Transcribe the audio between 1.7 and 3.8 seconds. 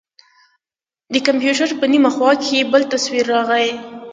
په نيمه خوا کښې بل تصوير راغى.